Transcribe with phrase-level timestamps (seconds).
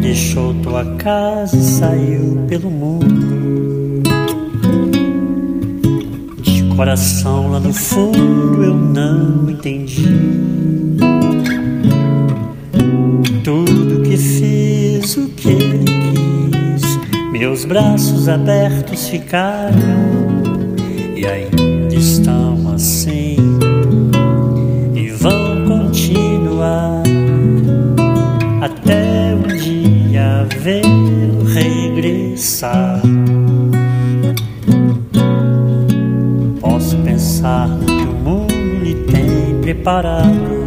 [0.00, 4.02] Deixou tua casa e saiu pelo mundo.
[6.42, 10.08] De coração lá no fundo eu não entendi.
[13.44, 19.76] Tudo que fiz, o que quis, meus braços abertos ficaram
[21.14, 23.49] e ainda estão assim
[30.40, 33.00] dia vê-lo regressar.
[36.60, 40.60] Posso pensar no que o mundo lhe tem preparado.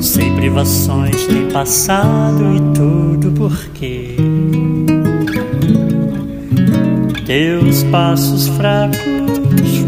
[0.00, 4.16] Sem privações tem passado e tudo porque
[7.26, 8.98] teus passos fracos,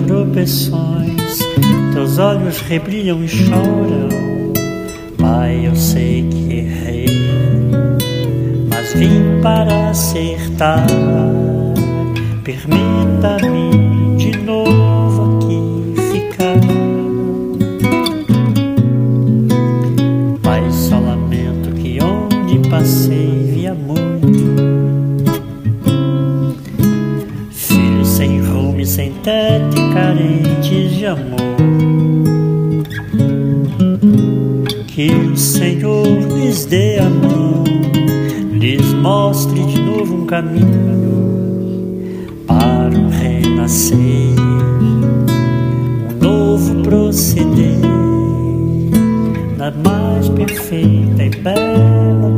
[0.07, 1.39] tropeções,
[1.93, 4.28] teus olhos rebrilham e choram.
[9.43, 10.87] Para acertar.
[12.45, 16.61] Permita-me de novo aqui ficar.
[20.43, 24.09] Pai, só lamento que onde passei via muito.
[27.51, 31.39] Filhos sem rumo e sem teto e carentes de amor.
[34.87, 37.63] Que o Senhor lhes dê a mão,
[38.59, 40.67] lhes mostre de novo um caminho
[42.45, 44.35] para um renascer,
[44.81, 47.79] um novo proceder,
[49.57, 52.38] na mais perfeita e bela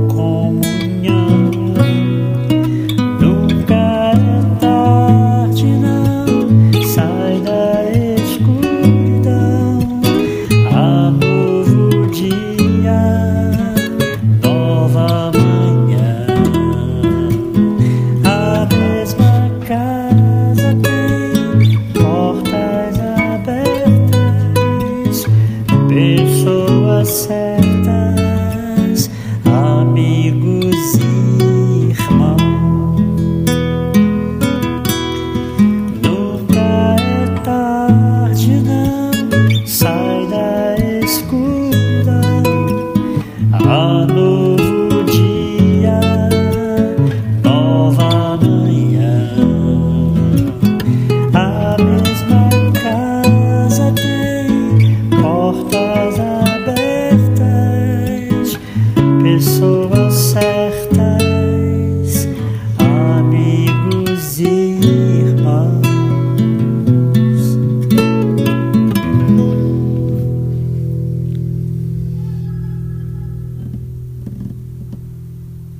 [43.70, 44.59] I know